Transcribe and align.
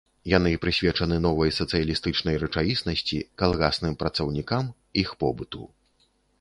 Яны 0.31 0.51
прысвечаны 0.63 1.19
новай 1.25 1.51
сацыялістычнай 1.57 2.39
рэчаіснасці, 2.45 3.21
калгасным 3.43 3.93
працаўнікам, 4.03 4.63
іх 5.07 5.17
побыту. 5.25 5.61